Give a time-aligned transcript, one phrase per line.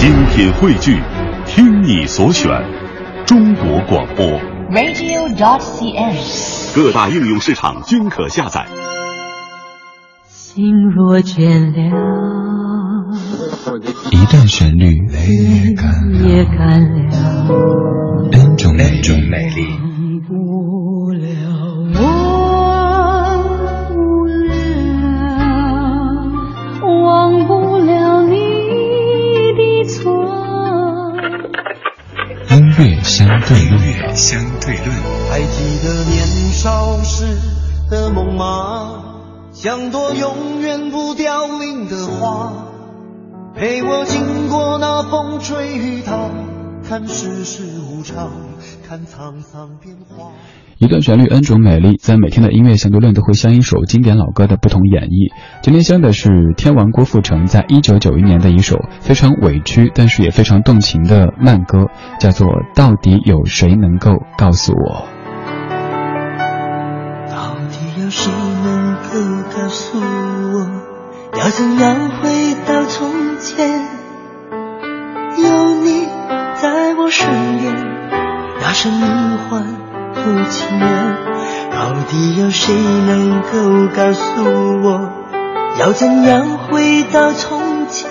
[0.00, 0.98] 精品汇聚，
[1.44, 2.50] 听你所选，
[3.26, 4.24] 中国广播。
[4.70, 6.74] radio.cn。
[6.74, 8.66] 各大应用市场均可下载。
[10.26, 13.12] 心若倦了，
[14.10, 15.06] 一段旋律，
[15.66, 16.20] 也干了
[18.32, 18.74] ，N 种
[19.28, 19.66] 美丽。
[32.50, 34.88] 音乐相对论，相对论。
[35.30, 37.38] 还记得年少时
[37.88, 39.04] 的梦吗？
[39.52, 42.52] 像朵永远不凋零的花，
[43.54, 46.12] 陪我经过那风吹雨打，
[46.90, 48.32] 看世事无常，
[48.84, 50.32] 看沧桑变化。
[50.78, 55.32] 一段旋律，N 种美丽，在每天的音乐相对论都会相一首经典老歌的不同演绎。
[55.62, 61.86] 今天相的是天王郭富城在一九九一年的一首非常委屈，但是也非常动情的慢歌，
[62.18, 65.06] 叫做《到底有谁能够告诉我》。
[67.30, 68.32] 到底有谁
[68.64, 69.10] 能够
[69.56, 73.99] 告诉我，要怎样回到从前？
[78.70, 79.66] 大声呼唤
[80.14, 81.16] 不情愿。
[81.72, 84.22] 到底有谁能够告诉
[84.84, 85.10] 我，
[85.80, 88.08] 要怎样回到从前？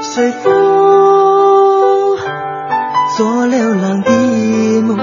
[0.00, 2.18] 随风
[3.16, 4.10] 做流浪的
[4.82, 4.98] 梦，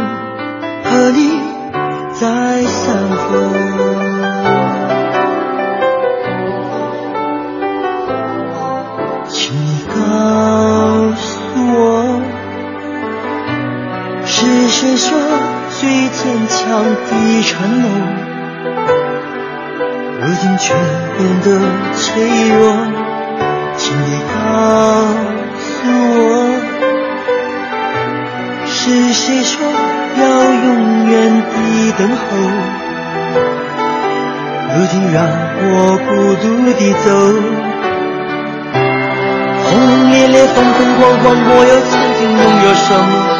[16.37, 17.09] 坚强的
[17.41, 17.89] 承诺，
[20.21, 20.75] 如今却
[21.17, 21.47] 变得
[21.95, 22.05] 脆
[22.49, 22.59] 弱？
[23.75, 24.37] 请你告
[25.57, 25.65] 诉
[26.13, 26.21] 我，
[28.67, 28.71] 是
[29.13, 29.65] 谁说
[30.19, 30.21] 要
[30.53, 31.51] 永远的
[31.97, 32.21] 等候，
[34.75, 35.17] 如今让
[35.59, 35.65] 我
[36.05, 36.45] 孤独
[36.77, 37.05] 地走。
[39.63, 43.36] 轰轰烈烈，风风光光，我又曾经拥有什么？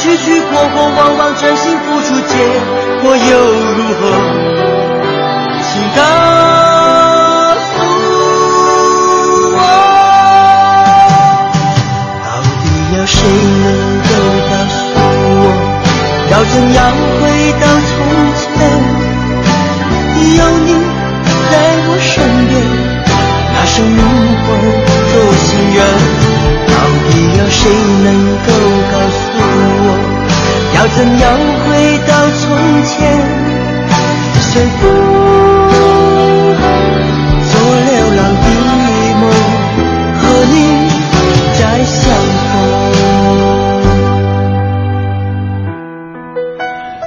[0.00, 2.34] 去去，过过往往，真心付出，结
[3.02, 3.38] 果又
[3.76, 4.00] 如何？
[5.62, 5.98] 请告
[7.60, 7.68] 诉
[9.56, 9.58] 我。
[12.24, 12.64] 到底
[12.96, 13.14] 有谁
[13.62, 13.66] 能
[14.08, 14.10] 够
[14.48, 14.78] 告诉
[15.42, 15.44] 我，
[16.30, 16.78] 要怎样
[17.20, 17.22] 回
[17.60, 17.92] 到从
[18.40, 18.48] 前？
[20.38, 20.68] 有你
[21.50, 21.52] 在
[21.86, 22.10] 我身
[22.48, 22.52] 边，
[23.52, 24.00] 那声灵
[24.46, 24.48] 魂
[25.12, 25.78] 多心远。
[26.66, 26.72] 到
[27.04, 27.60] 底有谁
[28.04, 28.08] 能
[28.46, 28.48] 够
[28.92, 29.19] 告诉，
[30.80, 31.30] 要怎样
[31.66, 33.20] 回到从前？
[34.40, 34.90] 随风
[37.44, 37.52] 做
[37.84, 38.46] 流浪的
[39.20, 39.22] 梦，
[40.16, 40.56] 和你
[41.58, 42.00] 再相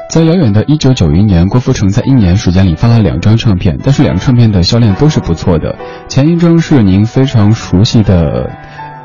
[0.07, 5.75] 在遥远的1991年，郭富城在一年时间里发了两张唱片，但是两张唱片的销量都是不错的。
[6.07, 8.51] 前一张是您非常熟悉的。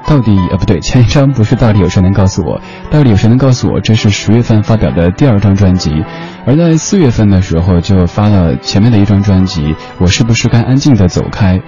[0.08, 2.62] 到底呃不对，前一张不是到底有谁能告诉我？
[2.90, 3.78] 到底有谁能告诉我？
[3.78, 6.02] 这是十月份发表的第二张专辑，
[6.46, 9.74] 而在四月份的时候就发了前面的一张专辑。
[9.98, 11.60] 我是不是该安静的走开？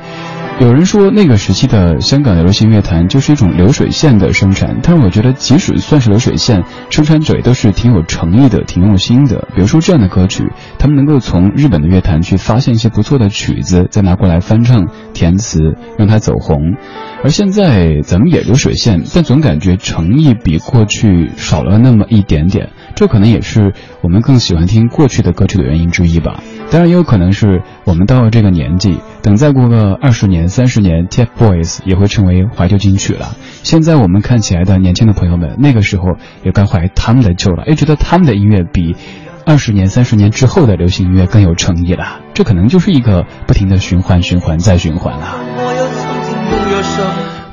[0.61, 9.49] 有人说那个时期的香港的流行乐坛就是一种流水线的生产，但是我觉得即使算是流水线，生产者也都是挺有诚意的、挺用心的。
[9.55, 10.45] 比如说这样的歌曲，
[10.79, 15.61] 他们能够从日本的乐坛去发现一些不错的曲子，再拿过来翻唱、填词，
[15.97, 16.75] 让它走红。
[17.25, 22.69] 而现在咱们也流水线，但总感觉诚意比过去少了那么一点点。
[22.95, 23.73] 这可能也是
[24.03, 26.43] 我们更喜欢听过去的歌曲的原因之一吧。
[26.71, 33.37] 当然也有可能是我们到了这个年纪，等再过个二十年、三十年，TFBOYS 也会成为怀旧金曲了。
[33.63, 36.05] 现在我们看起来的年轻的朋友们，那个时候
[36.43, 38.97] 也该怀他们的旧了，也觉得他们的音乐比
[39.45, 42.21] 二十年、三十年之后的流行音乐更有诚意了。
[42.33, 45.37] 这可能就是一个不停的循环、循环再循环了。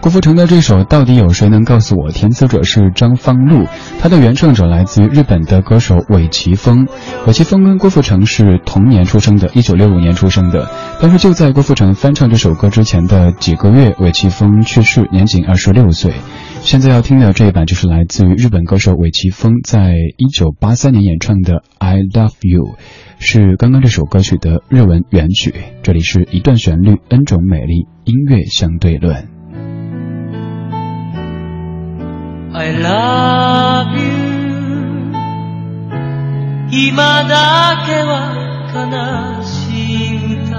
[0.07, 2.11] 郭富城的这首到底有谁能告诉我？
[2.11, 3.65] 填词者是张方路，
[3.99, 6.87] 他的原唱者来自于日本的歌手尾崎峰。
[7.25, 10.69] 尾崎峰跟郭富城是同年出生的，一九六五年出生的。
[11.01, 16.13] 但是就在郭富城翻唱这首歌之前的几个月，尾崎峰去世，年仅二十六岁。
[16.61, 22.63] 现在要听的这一版就是来自于日本歌手尾崎峰在一九八三年演唱的《I Love You》，
[23.19, 25.53] 是刚刚这首歌曲的日文原曲。
[25.83, 29.36] 这里是一段旋律，N 种美丽，音乐相对论。
[32.59, 35.13] I love you.
[36.71, 38.33] 今だけは
[38.73, 40.57] 悲しい歌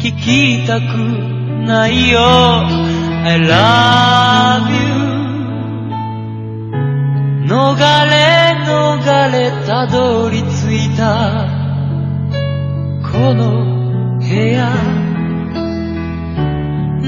[0.00, 0.82] 聞きたく
[1.68, 2.18] ないよ。
[2.20, 4.80] I love you.
[7.46, 7.54] 逃
[8.06, 8.12] れ
[8.66, 11.46] 逃れたどり着いた。
[13.12, 14.68] この部屋。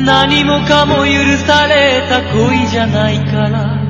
[0.04, 3.80] 何もかも許された恋じゃないから。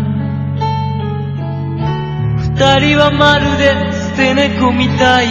[2.39, 5.27] 二人はまるで捨て猫みたい。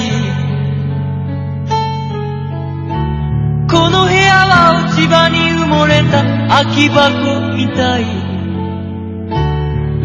[3.72, 8.04] この部屋は落ち葉に埋もれた空き箱みたい。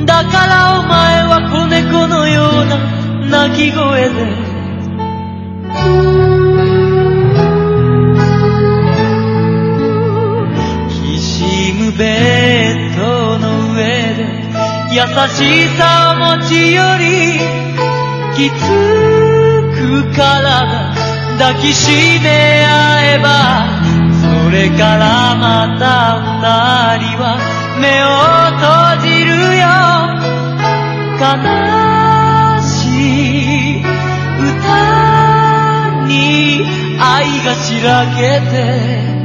[0.06, 2.78] だからお前は子猫のような
[3.48, 4.46] 鳴き声で。
[10.88, 12.35] きしむベッドの上で
[14.96, 17.04] 優しさを持ち寄り
[18.34, 18.54] きつ
[19.76, 20.94] く体
[21.36, 23.28] 抱きしめ合えば
[24.22, 26.16] それからまた
[26.96, 27.36] 二人は
[27.78, 28.08] 目を
[28.56, 28.64] 閉
[29.04, 29.28] じる
[29.60, 29.68] よ。
[31.20, 31.28] 悲
[32.62, 32.88] し
[33.76, 33.84] い
[34.40, 34.72] 歌
[36.06, 36.64] に
[36.98, 39.15] 愛がしらけて